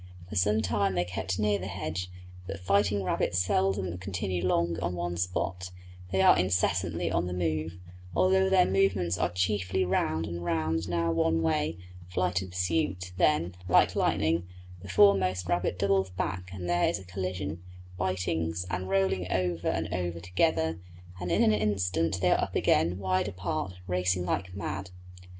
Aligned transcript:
For 0.29 0.35
some 0.35 0.63
time 0.63 0.95
they 0.95 1.05
kept 1.05 1.37
near 1.37 1.59
the 1.59 1.67
hedge, 1.67 2.09
but 2.47 2.59
fighting 2.59 3.03
rabbits 3.03 3.37
seldom 3.37 3.99
continue 3.99 4.43
long 4.43 4.79
on 4.81 4.95
one 4.95 5.15
spot; 5.15 5.69
they 6.11 6.23
are 6.23 6.35
incessantly 6.35 7.11
on 7.11 7.27
the 7.27 7.33
move, 7.35 7.77
although 8.15 8.49
their 8.49 8.65
movements 8.65 9.19
are 9.19 9.29
chiefly 9.29 9.85
round 9.85 10.25
and 10.25 10.43
round 10.43 10.89
now 10.89 11.11
one 11.11 11.43
way 11.43 11.77
flight 12.09 12.41
and 12.41 12.49
pursuit 12.49 13.11
then, 13.17 13.53
like 13.69 13.95
lightning, 13.95 14.47
the 14.81 14.89
foremost 14.89 15.47
rabbit 15.47 15.77
doubles 15.77 16.09
back 16.09 16.49
and 16.51 16.67
there 16.67 16.89
is 16.89 16.97
a 16.97 17.03
collision, 17.05 17.61
bitings, 17.99 18.65
and 18.71 18.89
rolling 18.89 19.31
over 19.31 19.67
and 19.67 19.87
over 19.93 20.19
together, 20.19 20.79
and 21.19 21.31
in 21.31 21.43
an 21.43 21.53
instant 21.53 22.19
they 22.21 22.31
are 22.31 22.41
up 22.41 22.55
again, 22.55 22.97
wide 22.97 23.27
apart, 23.27 23.75
racing 23.85 24.25
like 24.25 24.55
mad. 24.55 24.89